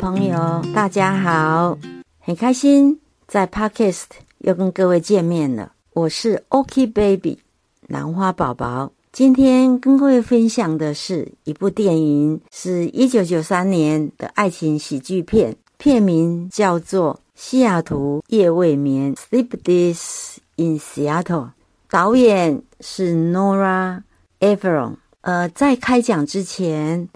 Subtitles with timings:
[0.00, 1.76] 朋友，大家好，
[2.20, 4.06] 很开心在 Podcast
[4.38, 5.72] 又跟各位见面了。
[5.92, 7.38] 我是 OK Baby
[7.86, 21.50] 兰花宝宝，今天跟各位分享的是一部电影，是一九九三年的爱情喜剧片，片名叫做《西雅图夜未眠》（Sleepless in Seattle），
[21.90, 24.00] 导演是 Nora
[24.40, 24.94] Ephron。
[25.20, 27.06] 呃，在开讲之前。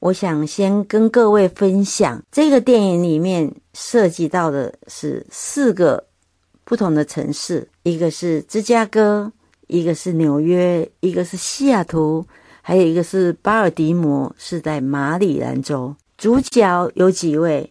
[0.00, 6.02] 我想先跟各位分享，这个电影里面涉及到的是四个
[6.64, 9.30] 不同的城市，一个是芝加哥，
[9.66, 12.26] 一个是纽约，一个是西雅图，
[12.62, 15.94] 还有一个是巴尔的摩，是在马里兰州。
[16.16, 17.70] 主角有几位？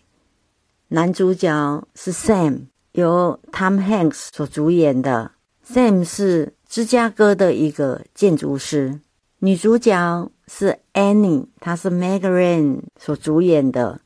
[0.90, 5.32] 男主角是 Sam，由 Tom Hanks 所主演的。
[5.68, 9.00] Sam 是芝加哥的一个建筑师。
[9.40, 10.30] 女主角。
[10.52, 14.02] 是 Annie，她是 Megan 所主演的。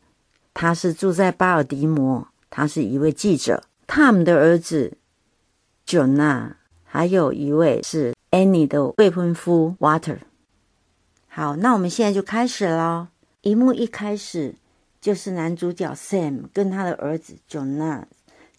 [0.54, 3.64] 她是住在巴尔的摩，她是一位记者。
[3.88, 4.96] Tom 的儿子
[5.88, 6.52] Jonah，
[6.84, 10.20] 还有一位是 Annie 的未婚夫 Water。
[11.28, 13.08] 好，那我们现在就开始喽。
[13.42, 14.54] 一幕一开始
[15.02, 18.04] 就是男主角 Sam 跟他的儿子 Jonah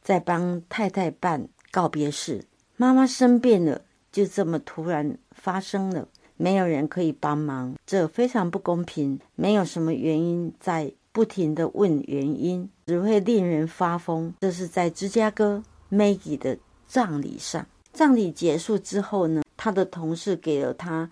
[0.02, 2.44] 在帮太太办告别式。
[2.76, 6.08] 妈妈生病了，就这么突然发生了。
[6.36, 9.18] 没有人可以帮忙，这非常不公平。
[9.34, 14.34] 没有什么原因，在不停的问原因，只会令人发疯。
[14.40, 21.08] 这是在芝加哥 Maggie 的葬礼上，葬礼结束之后呢，他的同事给了他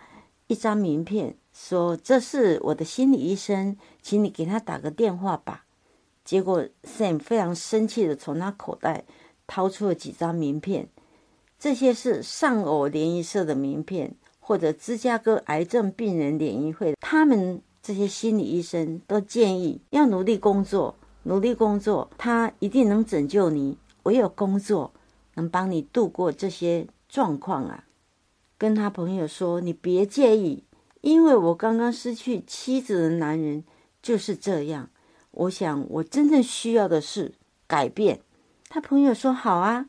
[0.49, 5.65] 一张名片，说：“这是我的心理医生，请你给他打个电话吧。”
[6.25, 9.05] 结果 Sam 非常生气的从他口袋
[9.47, 10.89] 掏出了几张名片，
[11.59, 14.17] 这些是上偶联谊社的名片。
[14.45, 23.79] 或者芝加哥癌症病人联谊会，他们这些心理医生都建议要努力工作，努力工作，他一定能拯救你。
[24.03, 24.93] 唯有工作
[25.35, 27.85] 能帮你度过这些状况啊！
[28.59, 30.65] 跟他朋友说，你别介意，
[31.03, 33.63] 因为我刚刚失去妻子的男人
[34.03, 34.91] 就是这样。
[35.31, 37.35] 我想，我真正需要的是
[37.69, 38.21] 改变。
[38.69, 39.87] 他朋友说：“好啊，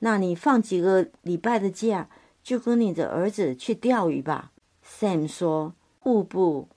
[0.00, 2.10] 那你放几个礼拜的假。”
[2.46, 4.52] 就跟你的儿子去钓鱼吧
[4.86, 6.68] ，Sam 说：“不不，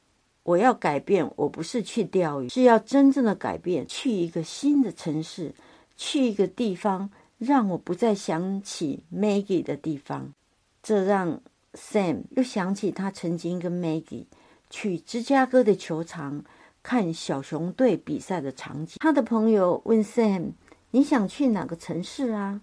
[0.41, 5.53] 我要改变，我不是去钓鱼，是要真正的改变，去一个新的城市，
[5.96, 10.34] 去一个地方，让我不再想起 Maggie 的地方。”
[10.81, 11.40] 这让
[11.74, 14.25] Sam 又想起他曾经跟 Maggie
[14.72, 16.44] 去芝加哥的球场
[16.81, 18.96] 看小熊队比赛的场景。
[19.00, 20.53] 他的朋友问 Sam：“
[20.90, 22.59] 你想去哪个城市啊？”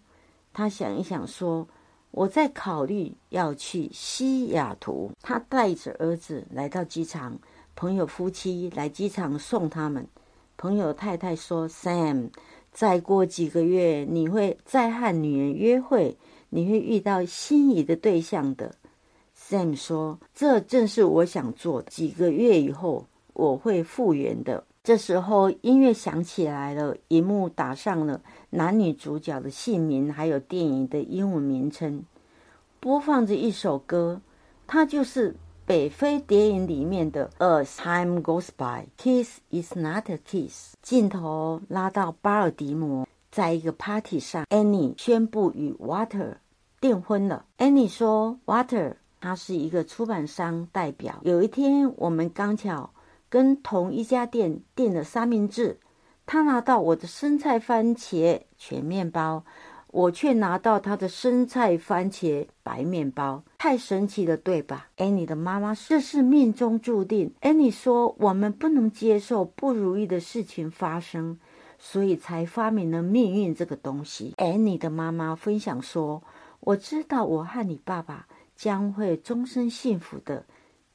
[0.53, 1.69] 他想一想说。
[2.11, 5.11] 我在考虑要去西雅图。
[5.21, 7.39] 他带着儿子来到机场，
[7.75, 10.07] 朋友夫妻来机场送他们。
[10.57, 12.31] 朋友太太说：“Sam，
[12.73, 16.17] 再过几个月你会再和女人约会，
[16.49, 18.75] 你会遇到心仪的对象的。
[19.39, 21.83] ”Sam 说：“这正是我想做。
[21.83, 28.21] 几个月以后我会复原的。”这时候音乐响起来了，荧幕打上了
[28.51, 32.05] 男女主角的姓名，还有电影的英文名称，
[32.79, 34.21] 播放着一首歌，
[34.65, 35.33] 它就是
[35.67, 37.29] 《北非谍影》里面的
[37.65, 40.75] 《As Time Goes By》，Kiss is not a kiss。
[40.83, 46.35] 镜头拉到巴尔的摩，在一个 party 上，Annie 宣布与 Water
[46.81, 47.45] 订婚了。
[47.59, 51.19] Annie 说：“Water，他是一个出版商代表。
[51.23, 52.91] 有一天，我们刚巧。”
[53.29, 55.79] 跟同一家店订了三明治，
[56.25, 59.45] 他拿到我的生菜番茄全面包，
[59.89, 67.33] 我却拿到他的生菜番茄白面包，太神奇了，对吧安妮的妈妈，这是命中注定。
[67.41, 71.39] 安妮说，我们不能接受不如意的事情发生，
[71.79, 74.35] 所以才发明了命运这个东西。
[74.37, 76.23] 安妮的妈妈分享说，
[76.61, 80.45] 我知道我和你爸爸将会终身幸福的，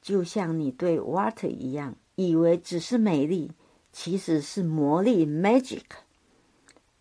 [0.01, 1.95] 就像你对 Water 一样。
[2.15, 3.51] 以为只是美丽，
[3.91, 5.83] 其实是魔力 （magic）。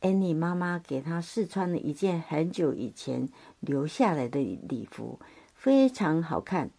[0.01, 3.29] Annie 妈妈给她试穿了一件很久以前
[3.61, 5.21] 留下来的礼服，
[5.55, 6.71] 非常好看。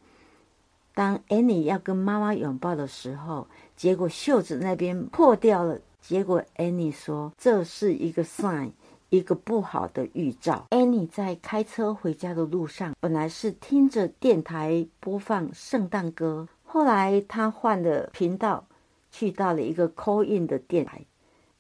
[0.94, 5.80] 当 Annie 要跟妈妈拥抱的时候，结果袖子那边破掉了。
[6.02, 8.72] 结果 Annie 说这是一个 sign，
[9.10, 10.66] 一个不好的预兆。
[10.72, 16.48] Annie 在开车回家的路上，本来是听着电台播放圣诞歌。
[16.74, 18.66] 后来他换了频道，
[19.12, 21.02] 去到了一个 call in 的电台。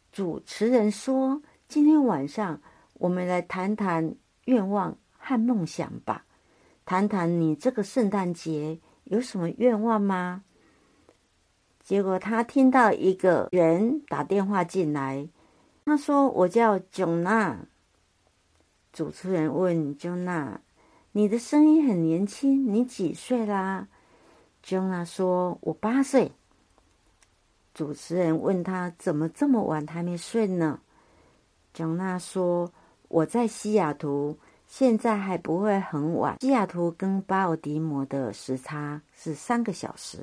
[0.09, 2.61] 主持人说：“今天晚上
[2.93, 4.15] 我们来谈谈
[4.45, 6.23] 愿望和梦想吧，
[6.85, 10.45] 谈谈你这个圣诞节有什么愿望吗？”
[11.83, 15.27] 结果他听到一个人打电话进来，
[15.83, 17.59] 他说：“我叫囧娜。”
[18.93, 20.61] 主持人问囧娜
[21.11, 23.89] ：“你的声音很年轻，你几岁啦？”
[24.89, 26.31] 娜说：“我八岁。”
[27.73, 30.79] 主持人问他：“怎么这么晚还没睡呢？”
[31.73, 32.71] 囧娜说
[33.09, 34.37] ：“我在西雅图。”
[34.67, 36.37] 现在还不会很晚。
[36.39, 40.19] 西雅图跟巴尔的摩的时差是三个小时。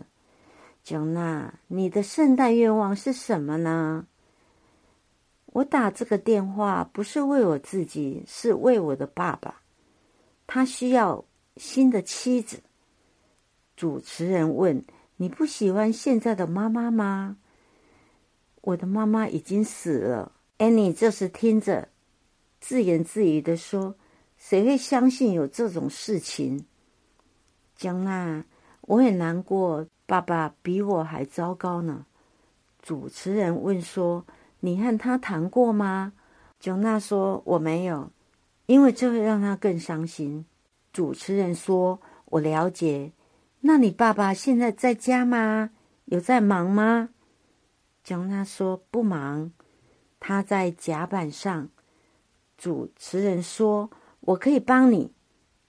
[0.83, 4.07] 琼娜，你的圣诞愿望是什么呢？
[5.53, 9.61] 我打这个电话不是为我自己，是为我的爸爸。
[10.47, 11.23] 他需要
[11.59, 12.63] 新的妻子。
[13.79, 14.85] 主持人问
[15.19, 17.37] ：“你不喜欢现在的妈妈吗？”
[18.63, 20.33] 我的妈妈已经死了。
[20.57, 21.89] 安妮这时听着，
[22.61, 23.95] 自言自语的说。
[24.37, 26.67] 谁会相信有这种事情？
[27.77, 28.45] 江娜，
[28.81, 29.87] 我很难过。
[30.07, 32.05] 爸爸比我还糟糕呢。
[32.83, 34.27] 主持人问说
[34.59, 36.13] ：“你和他谈过吗？”
[36.59, 38.11] 江娜说：“我没有，
[38.67, 40.45] 因为这会让他更伤心。”
[40.93, 43.13] 主持人说：“我了解。
[43.61, 45.71] 那你爸爸现在在家吗？
[46.07, 47.11] 有在忙吗？”
[48.05, 49.53] 江娜说：“不忙，
[50.19, 51.69] 他在甲板上。”
[52.57, 53.91] 主持人说。
[54.21, 55.11] 我可以帮你，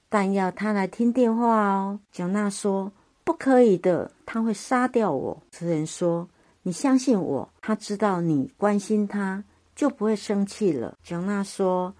[0.09, 1.99] 但要他来听电话哦。
[2.11, 2.91] 蒋娜说
[3.23, 6.27] ：“不可以的，他会杀掉我。”词人说
[6.63, 9.41] ：“你相信我，他知道你关心他，
[9.75, 11.93] 就不会生气了。”蒋娜说：“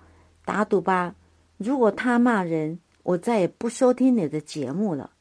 [0.44, 1.16] 打赌吧，
[1.58, 5.12] 如果他骂人，我再也不收听你的节目了。”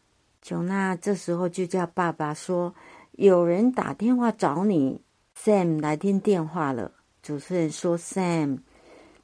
[0.48, 2.74] 蒋娜这时候就叫爸爸说
[3.12, 5.02] ：“有人打电话找你
[5.36, 6.90] ，Sam 来听电话了。”
[7.22, 8.60] 主持人说：“Sam。”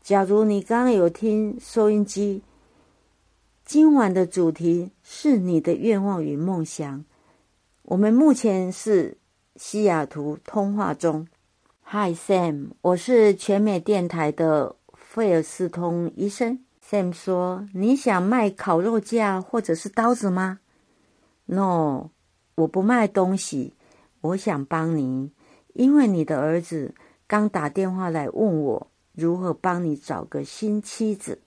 [0.04, 2.42] 假如你刚有听收音机，
[3.64, 7.02] 今晚的主题是你的愿望与梦想。
[7.84, 9.16] 我们目前是
[9.56, 11.26] 西雅图通话中。
[11.84, 16.62] Hi Sam，我是全美电台的费尔斯通医生。
[16.86, 20.60] Sam 说：“你想卖烤肉架或者是刀子吗
[21.46, 22.10] ？”No，
[22.54, 23.74] 我不卖东西。
[24.20, 25.30] 我想帮你，
[25.74, 26.94] 因为你的儿子
[27.26, 28.86] 刚打电话来问我。
[29.12, 31.38] 如何帮你找个新妻子？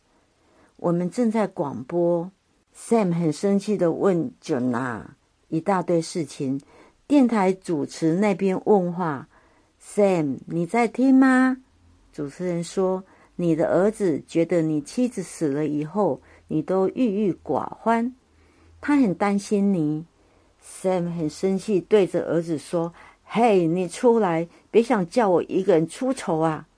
[0.77, 2.31] 我们正在广播。
[2.73, 5.01] Sam 很生气的问 Jona
[5.49, 6.61] 一大堆事情。
[7.07, 9.27] 电台主持那边问话
[9.81, 11.57] ：“Sam，你在听吗？”
[12.13, 13.03] 主持人说
[13.35, 18.15] ：“你的儿子觉得你妻子死了以后，你都郁郁寡欢，
[18.87, 20.05] 他很担心你。
[20.63, 22.93] ”Sam 很生气，对着儿子说
[23.25, 26.69] ：“嘿，你出来，别想叫我一个人出丑啊！”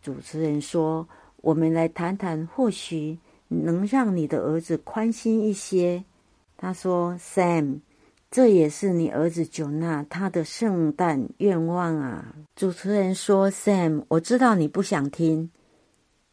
[0.00, 1.06] 主持人说
[1.42, 3.18] ：“我们来谈谈，或许
[3.48, 6.04] 能让你的儿子宽心一些。”
[6.56, 7.80] 他说：“Sam，
[8.30, 15.50] 这也是你儿子九娜他的圣诞愿望啊。”主持人说：“Sam，我知道你不想听，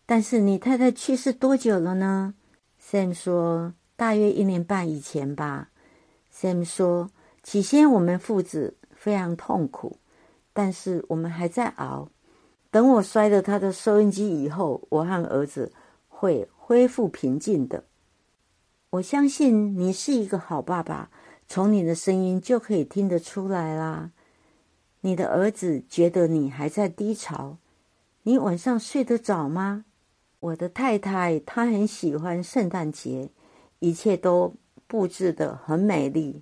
[0.06, 2.34] 但是你太太去世多久了呢
[2.82, 5.72] ？”Sam 说：“大约一年半以前吧。
[6.34, 7.10] ”Sam 说
[7.44, 9.98] ：“起先我们父子非常痛苦，
[10.54, 12.08] 但是我们还在熬。”
[12.70, 15.72] 等我摔了他的收音机以后，我和儿子
[16.10, 17.86] 会恢复平静的。
[18.92, 21.10] 我相信你是一个好爸爸，
[21.48, 24.12] 从你的声音就可以听得出来啦。
[25.02, 27.58] 你的儿子觉得你还在低潮，
[28.24, 29.86] 你晚上睡得着吗？
[30.40, 33.30] 我的太太她很喜欢圣诞节，
[33.80, 34.54] 一切都
[34.88, 36.42] 布置的很美丽。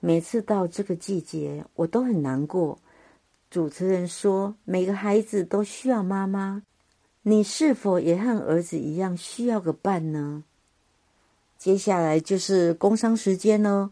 [0.00, 2.78] 每次到这个季节，我都很难过。
[3.50, 6.62] 主持人说：“每个孩子都需要妈妈，
[7.22, 10.44] 你是否也和儿子一样需要个伴呢？”
[11.58, 13.90] 接下来就是工商时间哦，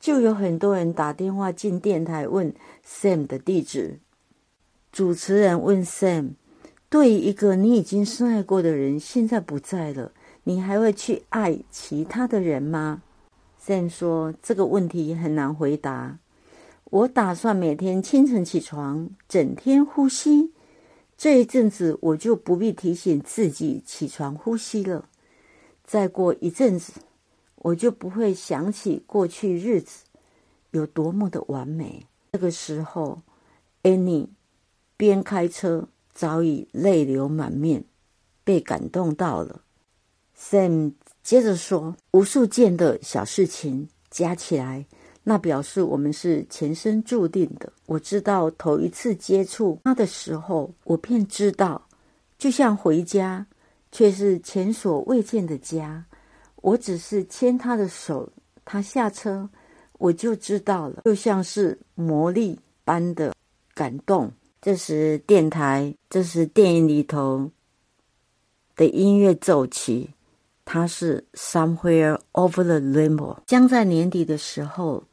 [0.00, 2.54] 就有很多人打电话进电台问
[2.86, 3.98] Sam 的地址。
[4.90, 6.30] 主持人问 Sam：“
[6.88, 10.12] 对一个你已经深爱过的人现在不在了，
[10.44, 13.02] 你还会去爱其他的人吗
[13.58, 16.18] 虽然说：“这个问题很难回答。”
[16.90, 20.52] 我打算每天清晨起床，整天呼吸。
[21.16, 25.08] 这一阵子我就不必提醒自己起床呼吸了。
[25.84, 26.94] 再过一阵子，
[27.56, 30.04] 我就不会想起过去日子
[30.72, 32.06] 有多么的完美。
[32.32, 33.22] 这个时候
[33.84, 34.28] ，Annie
[34.96, 37.84] 边开车，早已泪流满面，
[38.42, 39.62] 被感动到了。
[40.36, 44.86] Sam 接着说：“无数件的小事情加起来。”
[45.24, 47.72] 那表示我们是前生注定的。
[47.86, 51.80] 我知道头一次接触他的时候，我便知道，
[52.36, 53.46] 就像回家，
[53.92, 56.04] 却是前所未见的家。
[56.56, 58.32] 我只是牵他的手，
[58.64, 59.48] 他下车，
[59.98, 63.32] 我就知道了，就像是魔力般的
[63.74, 64.32] 感动。
[64.60, 67.48] 这时，电台，这时电影里头
[68.74, 70.10] 的音乐奏起，
[70.74, 73.36] 它是《Somewhere Over the Rainbow》。
[73.46, 75.04] 将在年底的时候，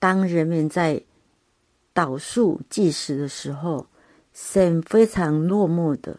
[0.00, 1.04] 当人们在
[1.92, 3.86] 倒数计时的时候
[4.34, 6.18] ，Sam 非常落寞的、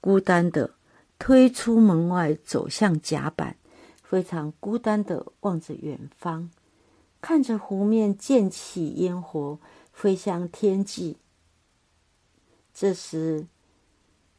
[0.00, 0.70] 孤单的
[1.18, 3.56] 推出门外，走向甲板，
[4.04, 6.48] 非常孤单的望着远方，
[7.20, 9.58] 看着湖面溅起烟火，
[9.92, 11.18] 飞向天际。
[12.72, 13.48] 这时，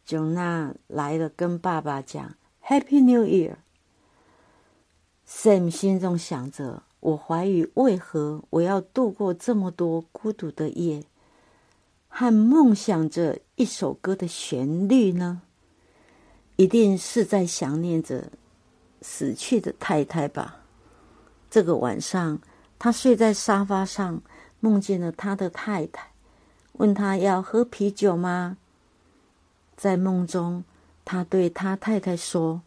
[0.06, 2.36] 囧娜来了，跟爸爸讲
[2.66, 3.58] “Happy New Year”。
[5.28, 11.04] Sam 心中想着：“我怀疑，为何我要度过这么多孤独的夜，
[12.08, 15.42] 和梦想着一首歌的旋律呢？
[16.56, 18.32] 一定是在想念着
[19.02, 20.60] 死去的太太吧。”
[21.50, 22.40] 这个晚上，
[22.78, 24.22] 他睡在沙发上，
[24.60, 26.12] 梦见了他的太太。
[26.74, 28.58] 问他要喝啤酒吗？
[29.78, 30.64] 在梦中，
[31.06, 32.62] 他对他太太说：“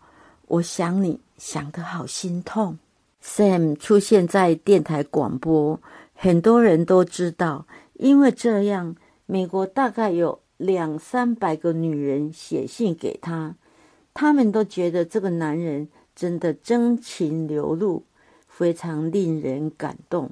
[0.46, 2.78] 我想你想得好心痛。”
[3.22, 5.80] Sam 出现在电台广播，
[6.14, 8.94] 很多人都知道，因为这样，
[9.26, 13.56] 美国大概有两三百个女人写信给他，
[14.14, 18.04] 他们都觉得这个男人真的真情流露，
[18.46, 20.30] 非常令人感动。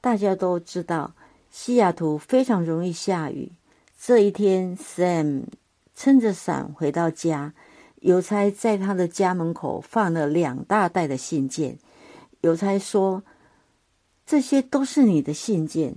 [0.00, 1.12] 大家都知道。
[1.50, 3.52] 西雅图非常容易下雨。
[3.96, 5.44] 这一天，Sam
[5.94, 7.54] 撑着伞回到家，
[8.04, 11.78] 邮差在他的家门口放了两大袋的信件。
[12.42, 13.22] 邮差说
[14.26, 15.96] ：“这些都是你的信件。”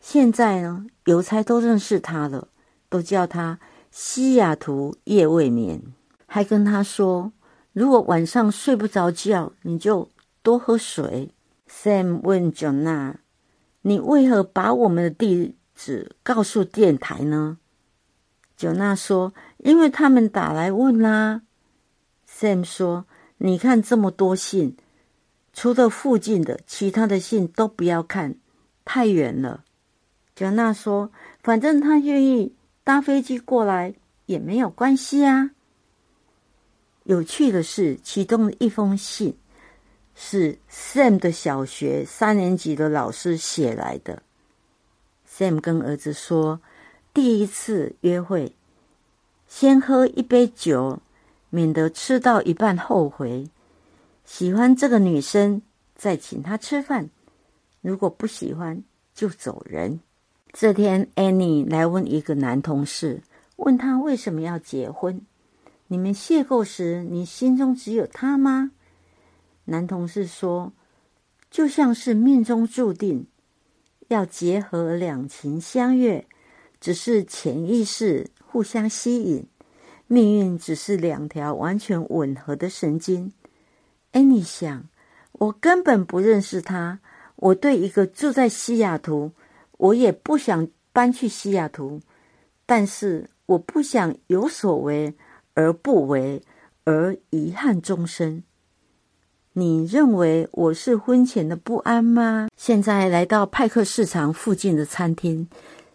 [0.00, 2.48] 现在呢，邮差都认识他了，
[2.88, 3.60] 都叫他
[3.90, 5.82] 西雅图夜未眠，
[6.26, 7.32] 还跟他说
[7.74, 10.08] ：“如果晚上睡不着觉，你就
[10.42, 11.30] 多喝水。
[11.68, 13.16] ”Sam 问 Jonna。
[13.82, 17.58] 你为何把我们的地址告诉电台呢
[18.58, 21.40] ？Jonah 说：“因为他们打来问啦。”
[22.28, 23.06] Sam 说
[23.38, 24.76] ：“你看这么多信，
[25.54, 28.36] 除了附近的，其他的信都不要看，
[28.84, 29.64] 太远了。”
[30.36, 31.10] 九娜说
[31.42, 33.94] ：“反正他愿意搭飞机过来
[34.26, 35.52] 也没有关系啊。”
[37.04, 39.36] 有趣的是，其中一封信。
[40.16, 44.22] 是 Sam 的小学三年级的老师写来的。
[45.28, 46.60] Sam 跟儿子说
[47.12, 48.54] ：“第一次约会，
[49.56, 50.98] 先喝一杯酒，
[51.48, 53.48] 免得吃到一半后悔。
[54.24, 55.62] 喜欢这个女生，
[55.94, 57.04] 再请她吃饭；
[57.80, 58.82] 如果不喜欢，
[59.14, 60.00] 就走人。”
[60.52, 63.22] 这天，Annie 来问一个男同事，
[63.54, 65.24] 问他为什么要结婚？
[65.86, 68.72] 你们邂逅时，你心中只有他吗？
[69.66, 70.72] 男同事说
[71.48, 73.28] ：“就像是命中注定
[74.08, 76.26] 要结合，两情相悦，
[76.80, 79.48] 只是潜意识互相吸引，
[80.06, 83.32] 命运只是两条完全吻合的神经。”
[84.14, 84.84] 哎，你想，
[85.32, 87.00] 我根本不认识他，
[87.34, 89.32] 我对一个住在西雅图，
[89.76, 92.00] 我也不想搬去西雅图，
[92.64, 95.14] 但是我不想有所为
[95.54, 96.40] 而不为，
[96.84, 98.44] 而遗憾终生。
[99.54, 102.48] 你认为我是婚前的不安吗？
[102.56, 105.48] 现在来到派克市场附近的餐厅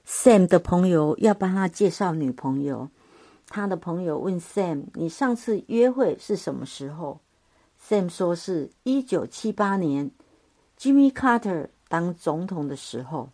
[0.10, 2.90] ，Sam 的朋友要帮他介绍女朋友。
[3.48, 7.20] 他的朋友问 Sam：“ 你上次约会是什么时候
[7.88, 10.10] ？”Sam 说：“是一九七八年
[10.80, 13.30] ，Jimmy Carter 当总统的时候。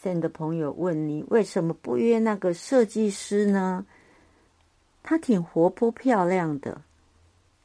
[0.00, 3.84] ”Sam 的朋友问：“你为什么不约那个设计师呢？”
[5.02, 6.80] 他挺活泼漂亮的。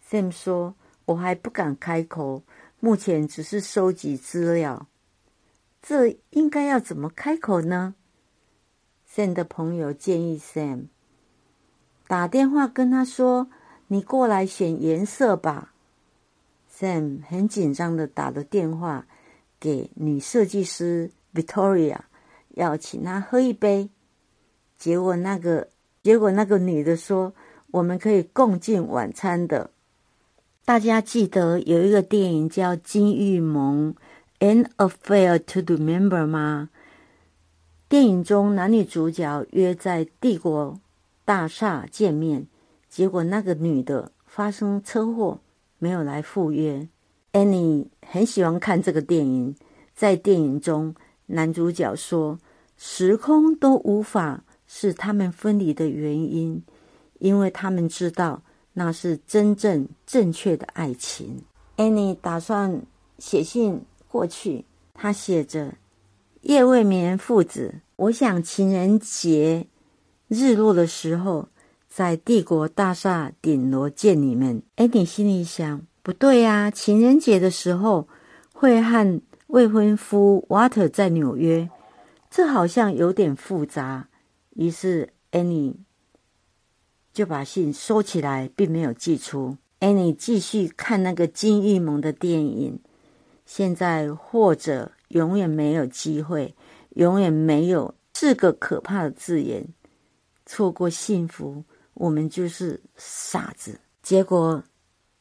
[0.09, 0.73] Sam 说。
[1.05, 2.41] 我还不敢开口，
[2.79, 4.87] 目前只是收集资料。
[5.81, 7.95] 这应该要怎么开口呢
[9.09, 10.85] ？Sam 的朋友建议 Sam
[12.07, 13.49] 打电话跟他说
[13.87, 15.73] ：“你过来选颜色吧。
[16.71, 19.07] ”Sam 很紧张的打了电话
[19.59, 21.97] 给女设计师 Victoria，
[22.49, 23.89] 要请她喝一杯。
[24.77, 25.69] 结果那个
[26.03, 27.33] 结果那个女的说
[27.71, 29.71] ：“我们可以共进晚餐的。”
[30.63, 33.93] 大家记得有一个电影叫《金玉盟》
[34.41, 36.69] （An Affair to Remember） 吗？
[37.87, 40.79] 电影中男女主角约在帝国
[41.23, 42.47] 大厦见面，
[42.89, 45.39] 结果那个女的发生车祸，
[45.77, 46.87] 没有来赴约。
[47.33, 49.55] Annie 很喜欢看这个电影，
[49.93, 50.95] 在电影中，
[51.27, 52.39] 男主角说
[52.75, 56.63] ：“时空都无法是他们分离的原因，
[57.19, 58.41] 因为他们知道。”
[58.73, 61.43] 那是真正正确的爱情。
[61.75, 62.81] Annie 打算
[63.19, 65.75] 写信过去，他写着
[66.43, 69.67] ：“叶未眠父子，我想情人节
[70.27, 71.47] 日落的时候，
[71.87, 78.09] 在帝国大厦顶楼见你们。”艾迪心里想：“不对呀，情人节的时候
[78.51, 81.69] 会和未婚夫 Water 在纽约，
[82.29, 84.09] 这好像有点复杂。”
[84.55, 85.75] 于是 Annie
[87.13, 89.55] 就把信收起来，并没有寄出。
[89.79, 92.79] 艾米继续看那个金玉萌的电影。
[93.53, 96.55] 现在或者永远没有机会，
[96.91, 99.67] 永远没有四个可怕的字眼，
[100.45, 101.65] 错过幸福，
[101.95, 103.81] 我们就是傻子。
[104.01, 104.63] 结果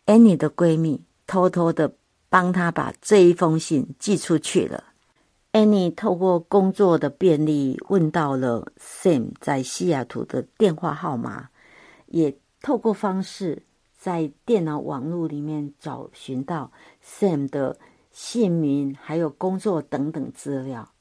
[0.07, 1.93] ，Annie 的闺蜜偷偷的
[2.29, 4.85] 帮她把这一封信寄出去了。
[5.51, 11.49] Annie 透过工作的便利问到了 Sam 在西雅图的电话号码，
[12.07, 13.65] 也透过方式
[13.99, 16.71] 在电脑网络里面找寻到
[17.05, 17.77] Sam 的。
[18.23, 20.93] 姓名还有工作等等资料，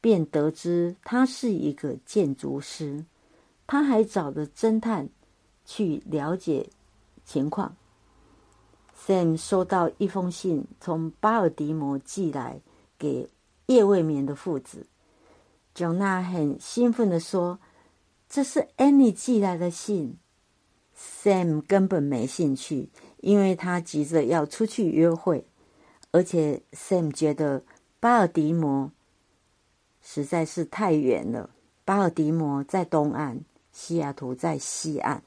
[0.00, 3.04] 便得知他是一个建筑师。
[3.66, 5.08] 他还找了侦探
[5.64, 6.70] 去了解
[7.24, 7.74] 情况。
[8.96, 12.60] Sam 收到一封信，从巴尔的摩寄来
[12.96, 13.28] 给
[13.66, 14.86] 夜未眠的父子。
[15.74, 17.58] 乔纳很兴奋地说
[18.30, 20.16] ：“这是 Annie 寄来的信。
[20.96, 22.88] ”Sam 根本没兴趣，
[23.18, 25.44] 因为他急着要出去约会。
[26.16, 27.62] 而且，Sam 觉得
[28.00, 28.90] 巴尔的摩
[30.00, 31.50] 实在是太远了。
[31.84, 35.22] 巴尔的摩在东岸，西雅图在西岸。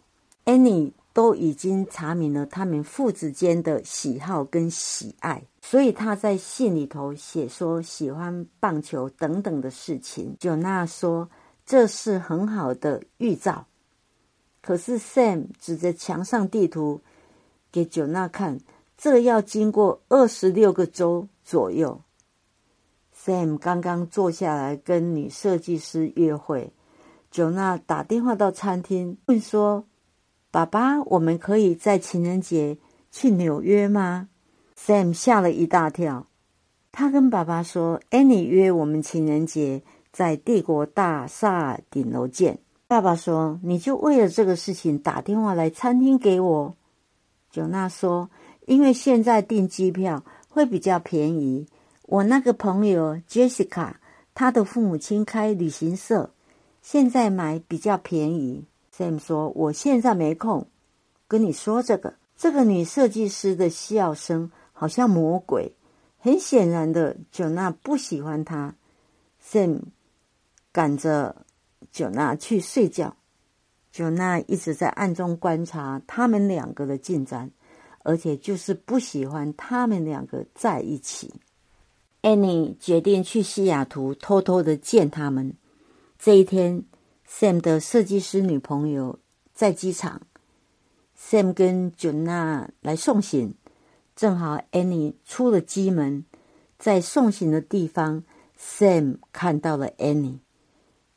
[0.46, 10.36] Annie 都已经查明了他们父子间的喜好跟喜爱，所以他在信里头写说喜欢棒球等等的事情。
[10.40, 11.30] 九娜说
[11.68, 13.68] 这是很好的预兆。
[14.60, 17.02] 可是 Sam 指着墙上地图
[17.72, 18.60] 给九娜看。
[19.02, 22.02] 这要经过二十六个周左右。
[23.16, 26.74] Sam 刚刚坐下来跟女设计师约会
[27.34, 29.86] ，n 娜打电话到餐厅问说
[30.52, 32.78] ：“爸爸，我们可以在情人节
[33.10, 34.28] 去纽约吗
[34.78, 36.28] ？”Sam 吓了一大跳，
[36.92, 39.82] 他跟爸爸说：“Annie 约我们情人节
[40.12, 46.76] 在帝国大厦顶楼见。”爸爸说：“你就为了这个事情打电话来餐厅给我。
[47.54, 48.30] ”n 娜说。
[48.70, 51.66] 因为现在订机票会比较便宜。
[52.04, 53.94] 我那个朋友 Jessica，
[54.36, 56.30] 她的父母亲开旅行社，
[56.84, 58.66] 现在买比较便宜。
[58.96, 60.68] Sam 说：“我现在没空
[61.28, 65.74] 跟你说这个。”这个女设计师的笑声好像魔鬼。
[66.20, 68.76] 很显然的九娜不喜欢他。
[69.44, 69.80] Sam
[70.72, 71.44] 赶着
[71.92, 73.16] 九娜去睡觉。
[73.92, 77.50] 九娜一直在暗中观察他们两个的进展。
[78.10, 81.32] 而且就是不喜欢他们两个在一起。
[82.24, 85.54] Annie 决定去西雅图偷偷的见他们。
[86.18, 86.84] 这一天
[87.30, 89.20] ，Sam 的设计师女朋友
[89.54, 90.24] 在机场
[91.16, 93.54] ，Sam 跟 Junna 来送行。
[94.16, 96.26] 正好 Annie 出了机门，
[96.80, 98.24] 在送行的地方
[98.60, 100.40] ，Sam 看到了 Annie，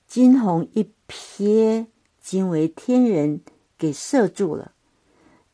[0.07, 1.87] 惊鸿一瞥，
[2.20, 3.40] 惊为天人，
[3.78, 4.72] 给射住了。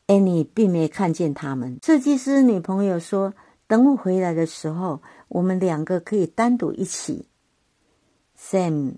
[0.09, 1.77] 安妮并没看见他们。
[1.83, 3.31] 设计师女朋友说
[3.69, 7.27] ：“等我回来的时候，我们两个可以单独一起。
[8.35, 8.95] ”Sam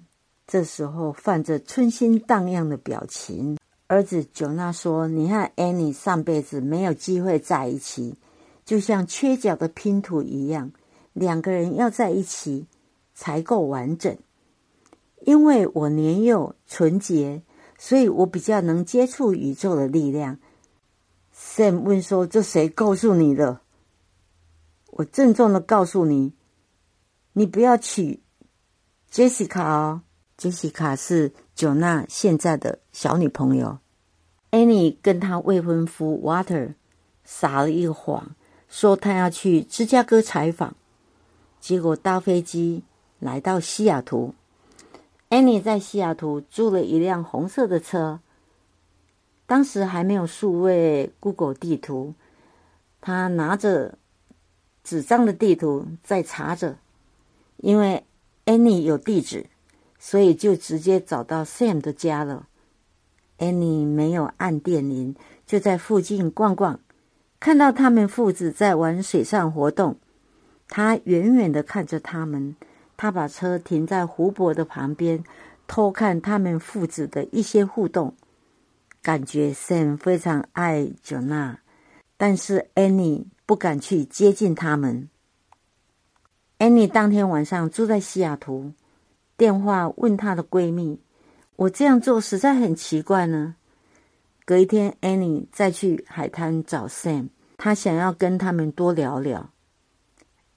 [0.47, 3.57] 这时候泛着春心荡漾的表情。
[3.87, 8.15] 儿子 Jonna 说：“你和安妮上辈子没有机会在一起，
[8.63, 10.71] 就像缺角的拼图一样，
[11.11, 12.67] 两个人要在一起
[13.13, 14.17] 才够完整。
[15.25, 17.41] 因为我年幼纯洁，
[17.77, 20.39] 所以我比较能接触宇宙的力量。”
[21.53, 23.59] Sam 问说：“这谁告诉你的？”
[24.91, 26.31] 我郑重的告诉你，
[27.33, 28.21] 你不要娶
[29.11, 30.01] Jessica 哦。
[30.37, 33.79] Jessica 是九娜现在的小女朋友。
[34.51, 36.75] Annie 跟她未婚夫 Water
[37.25, 38.33] 撒了一个谎，
[38.69, 40.73] 说他要去芝加哥采访，
[41.59, 42.83] 结果搭飞机
[43.19, 44.33] 来到西雅图。
[45.29, 48.21] Annie 在西雅图租了一辆红色的车。
[49.51, 52.13] 当时还没有数位 Google 地图，
[53.01, 53.97] 他拿着
[54.81, 56.77] 纸张的地图在查着，
[57.57, 58.05] 因为
[58.45, 59.47] Annie 有地址，
[59.99, 62.47] 所以就直接找到 Sam 的家了。
[63.39, 66.79] Annie 没有按电铃，就在附近逛逛，
[67.37, 69.97] 看到他们父子在玩水上活动，
[70.69, 72.55] 他远远的看着他们，
[72.95, 75.21] 他把车停在湖泊的旁边，
[75.67, 78.15] 偷看他们父子的一些互动。
[79.01, 81.57] 感觉 Sam 非常爱 Jonna，
[82.17, 85.09] 但是 Annie 不敢去接近他们。
[86.59, 88.73] Annie 当天晚上住在西雅图，
[89.35, 90.99] 电话问她的闺蜜
[91.57, 93.55] ：“我这样做实在很奇怪呢。”
[94.45, 99.49] 隔一天，Annie 再去海滩找 Sam，她想要跟他们多聊聊。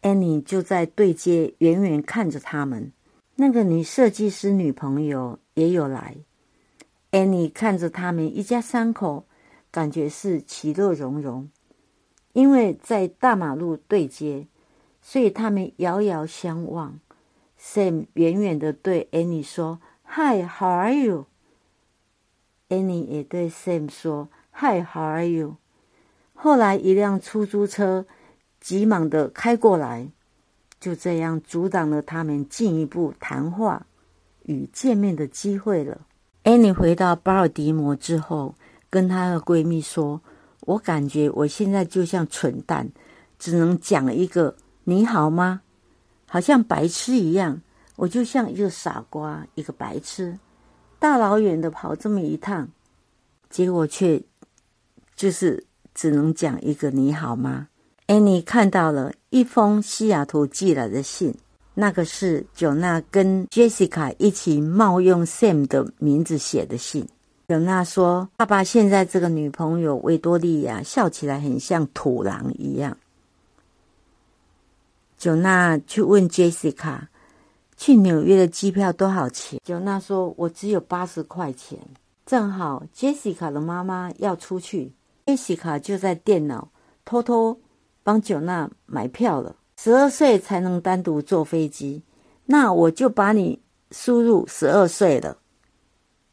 [0.03, 2.93] Annie 就在对街远远看着他们。
[3.37, 6.15] 那个女设计师女朋友也有来。
[7.15, 9.25] Annie 看着他们一家三口，
[9.71, 11.49] 感觉是其乐融融，
[12.33, 14.49] 因为在大马路对接。
[15.01, 16.99] 所以他们遥遥相望
[17.61, 20.93] ，Sam 远远的对 Annie 说：“Hi，how are
[22.69, 25.55] you？”Annie 也对 Sam 说：“Hi，how are you？”
[26.35, 28.07] 后来一辆出租车
[28.59, 30.09] 急忙的开过来，
[30.81, 33.87] 就这样阻挡了他们进一步谈话
[34.47, 36.01] 与见面的机会了。
[36.45, 38.55] Annie 回到巴尔的摩之后，
[38.89, 40.21] 跟她的闺蜜说
[40.61, 42.89] ：“我感觉我现在就像蠢蛋，
[43.39, 44.55] 只能讲一个。”
[44.87, 45.63] 你好吗？
[46.29, 47.63] 好像白痴一样，
[47.97, 50.39] 我就像一个傻瓜，一个白痴，
[50.99, 52.69] 大老远的跑这么一趟，
[53.49, 54.23] 结果却
[55.17, 57.69] 就是只能讲一个你好吗
[58.09, 61.35] ？Annie 看到了一封西雅图寄来的信，
[61.75, 67.07] 那个是九娜跟 Jessica 一起冒用 Sam 的名字写的信。
[67.49, 72.97] 九娜说：“爸爸现在这个女朋友维多利亚笑起来很像土狼一样。”
[75.19, 77.01] 九娜去问 Jessica，
[77.77, 79.61] 去纽约的机票多少钱？
[79.65, 81.79] 九娜说：“我只有八十块钱。”
[82.25, 84.93] 正好 Jessica 的妈妈要出去
[85.27, 86.71] ，Jessica 就在电脑
[87.05, 87.59] 偷偷
[88.03, 89.57] 帮九娜买票了。
[89.85, 92.03] 十二岁才能单独坐飞机，
[92.47, 95.37] 那我就把你输入十二岁了。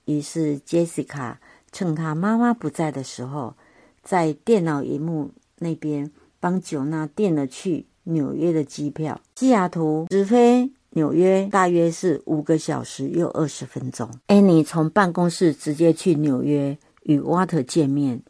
[0.05, 1.35] 于是 Jessica
[1.69, 3.55] 趁她妈妈不在的时候，
[4.03, 6.09] 在电脑荧幕那边
[6.39, 7.87] 帮九娜订了去。
[8.03, 14.09] 纽约的机票，西雅图直飞纽约大约是五个小时又二十分钟。
[14.27, 18.23] Annie 从办公室直接去纽约与 Water 见面。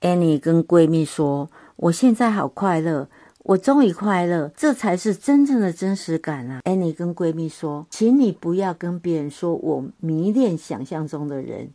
[0.00, 3.10] Annie 跟闺蜜说：“我现在好快乐，
[3.44, 6.60] 我终于快乐，这才是真正的真实感啊。
[6.64, 11.70] ”Annie 跟闺蜜说：“请你不要跟别人说我迷恋想象中的人，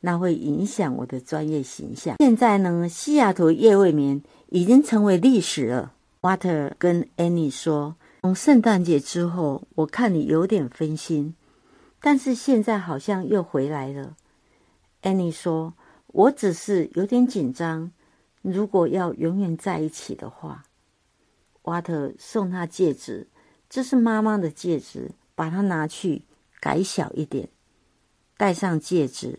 [0.00, 2.16] 那会影响我的专业形象。
[2.18, 11.34] 现在呢，西雅图夜未眠已经成为历史了。” Water 跟 Annie 说：“从圣诞节之后，我看你有点分心，
[12.00, 14.14] 但是现在好像又回来了。
[15.02, 15.74] ”Annie 说
[16.08, 17.90] ：“我只是有点紧张。
[18.42, 20.64] 如果要永远在一起的话
[21.62, 23.28] 瓦特送她戒指，
[23.68, 26.22] 这是妈妈的戒指，把它拿去
[26.60, 27.48] 改小一点，
[28.36, 29.38] 戴上戒指。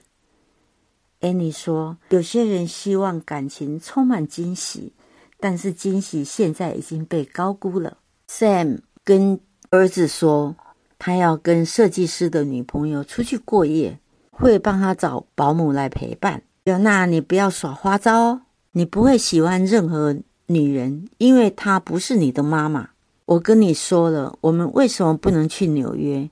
[1.21, 4.93] 安妮说：“有些人希望感情充满惊喜。”
[5.39, 7.97] 但是惊喜现在已经被高估了。
[8.29, 10.55] Sam 跟儿子说，
[10.97, 13.99] 他要跟设计师的女朋友出去过夜，
[14.31, 16.43] 会帮他找保姆来陪伴。
[16.63, 18.41] 表娜，你不要耍花招哦！
[18.71, 20.15] 你不会喜欢任何
[20.47, 22.89] 女人，因为她不是你的妈妈。
[23.25, 26.29] 我跟你说了，我们为什么不能去纽约？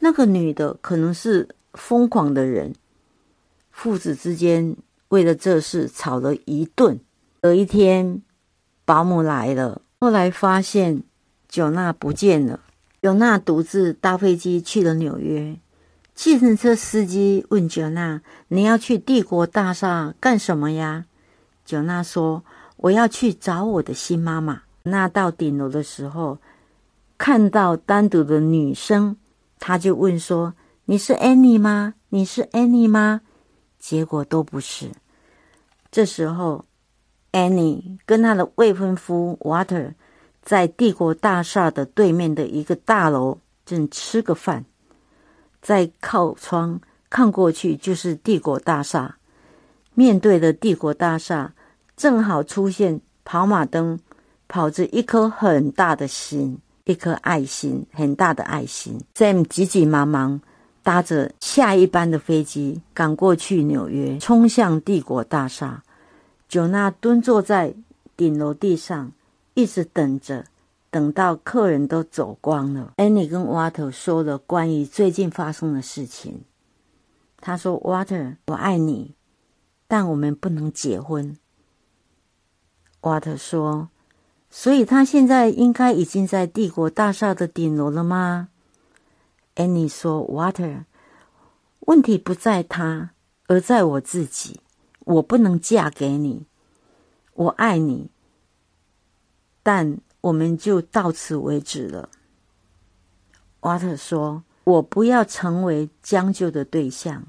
[0.00, 2.74] 那个女的可能是疯狂的人。
[3.70, 4.76] 父子之间
[5.08, 7.00] 为了这事吵了一顿。
[7.42, 8.22] 有一天。
[8.86, 11.02] 保姆来了，后来发现
[11.48, 12.60] 九娜不见了。
[13.02, 15.56] 九娜独自搭飞机去了纽约。
[16.14, 21.06] 计程车司机问九娜：“你要去帝国大厦干什么呀？”
[21.66, 22.44] 九娜说
[22.76, 26.38] ：“我要去找我的新妈妈。”那到顶楼的时候，
[27.18, 29.16] 看到单独的女生，
[29.58, 30.54] 他就问说
[30.86, 31.94] ：“你是 Annie 吗？
[32.08, 33.20] 你是 Annie 吗？”
[33.78, 34.90] 结果都不是。
[35.90, 36.64] 这时候。
[37.32, 39.92] Annie 跟她的未婚夫 Water
[40.40, 44.64] 在帝国大厦的对面的一个大楼正吃个饭，
[45.60, 49.18] 在靠窗看过去就是帝国大厦。
[49.92, 51.52] 面对的帝国大厦，
[51.96, 53.98] 正好出现跑马灯，
[54.48, 59.00] 跑着一颗很大的心，一颗爱心，很大的爱心。
[59.14, 60.40] Sam 急急忙忙
[60.82, 65.82] 搭着下一班的飞机赶过去纽约，冲向帝国大厦。
[66.48, 67.74] 九娜蹲坐在
[68.16, 69.10] 顶楼地上，
[69.54, 70.44] 一直等着，
[70.90, 72.92] 等到客人都走光了。
[72.98, 76.42] Annie 跟 Water 说了关于最近发生的事情。
[77.40, 79.14] 他说：“Water，我爱你，
[79.88, 81.36] 但我们不能结婚。
[83.06, 83.88] 瓦特说
[84.50, 88.48] ：“所以他现在应该已经在帝国大厦的顶楼了吗
[89.54, 90.84] 安妮说：“Water，
[91.80, 93.10] 问题不在他，
[93.46, 94.60] 而在我自己。”
[95.06, 96.46] 我不能嫁给你，
[97.34, 98.10] 我爱你，
[99.62, 102.08] 但我们就到此为止了。
[103.60, 107.28] 瓦特说：“我不要成为将就的对象。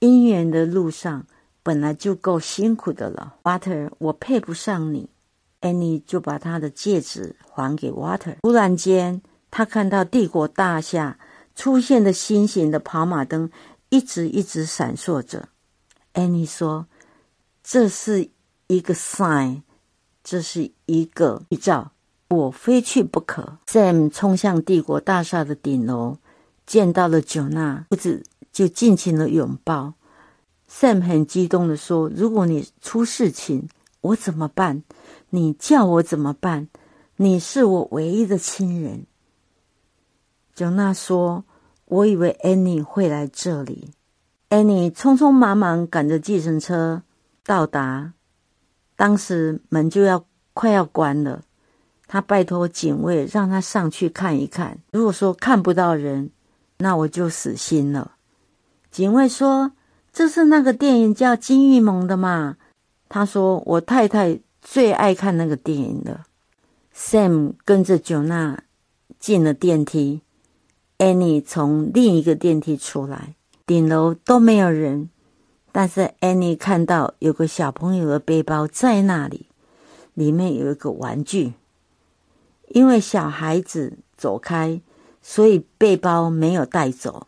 [0.00, 1.26] 姻缘的路上
[1.64, 3.34] 本来就够辛苦的了。
[3.42, 5.08] ”Water，我配不上你。
[5.60, 8.36] Annie 就把他的戒指还给 Water。
[8.42, 11.18] 突然间，他看到帝国大厦
[11.56, 13.50] 出现的新型的跑马灯，
[13.88, 15.48] 一直一直闪烁着。
[16.12, 16.86] Annie 说
[17.64, 18.28] ：“这是
[18.66, 19.62] 一个 sign，
[20.22, 21.92] 这是一个预兆，
[22.28, 23.58] 我非去不可。
[23.66, 26.18] ”Sam 冲向帝国大厦的顶楼，
[26.66, 28.22] 见到了九娜，不止
[28.52, 29.94] 就尽情的拥抱。
[30.76, 33.68] Sam 很激动的说：“如果你出事情，
[34.00, 34.82] 我怎么办？”
[35.30, 36.68] 你叫我怎么办？
[37.14, 39.06] 你是我唯一的亲人。
[40.52, 41.44] 九娜说
[41.86, 43.92] ：“我以为 Annie 会来这里。
[44.50, 47.02] ”Annie 匆匆忙忙赶着计程车
[47.44, 48.12] 到达，
[48.96, 51.42] 当时门就要快要关了。
[52.08, 54.78] 他拜托警卫让他上去看一看。
[54.90, 56.30] 如果说看不到人，
[56.78, 58.16] 那我就死心了。
[58.90, 59.72] 警卫说
[60.14, 62.56] ：“这是那个电影叫《金玉盟》的嘛？”
[63.10, 66.24] 他说：“我太太。”最爱看那个电影了。
[66.96, 68.62] Sam 跟着九娜
[69.20, 70.22] 进了电梯
[70.96, 73.34] ，Annie 从另一个电梯出来，
[73.66, 75.10] 顶楼都没有人，
[75.70, 79.50] 但是 Annie 看到有个小朋友的背包在那里，
[80.14, 81.52] 里面有一个玩具。
[82.68, 84.80] 因为小孩子走开，
[85.20, 87.26] 所以背包没有带走。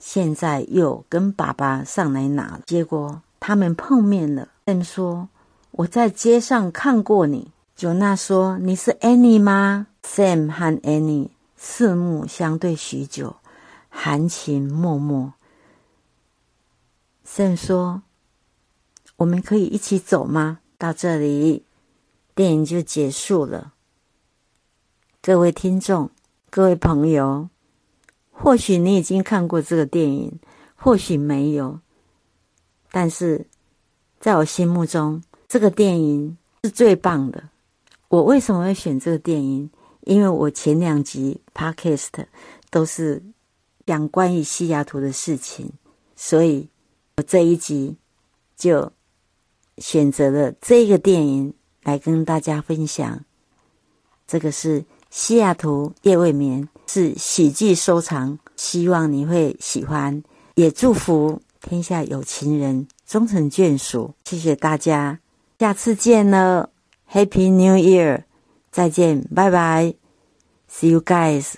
[0.00, 4.48] 现在又跟爸爸上来拿了，结果他们碰面了。
[4.66, 5.28] Sam 说。
[5.72, 13.36] 我在街上看过你，九娜说：“你是 Annie 吗？”Sam 和 Annie 四目相对许久，
[13.88, 15.32] 含情脉脉。
[17.24, 18.02] Sam 说
[19.18, 21.64] ：“我们可以一起走吗？”到这里，
[22.34, 23.72] 电影就结束了。
[25.22, 26.10] 各位听众，
[26.50, 27.48] 各位朋友，
[28.42, 30.38] 或许你已经看过这个电影，
[30.74, 31.78] 或许没有，
[32.90, 33.46] 但是
[34.18, 35.22] 在我心目中。
[35.48, 37.42] 这个电影是最棒的。
[38.06, 39.68] 我为什么会选这个电影？
[40.02, 42.24] 因为我前两集 podcast
[42.70, 43.20] 都是
[43.84, 45.68] 讲关于西雅图的事情，
[46.14, 46.68] 所以
[47.16, 47.96] 我这一集
[48.56, 48.92] 就
[49.78, 53.24] 选择了这个电影来跟大家分享。
[54.28, 60.20] 这个是《西雅图夜未眠》，是喜剧收藏，希望你会喜欢，
[60.56, 64.12] 也祝福天下有情人终成眷属。
[64.24, 65.20] 谢谢大家。
[65.60, 66.70] 下次见了
[67.08, 68.24] ，Happy New Year！
[68.72, 69.94] 再见，拜拜
[70.68, 71.54] ，See you guys。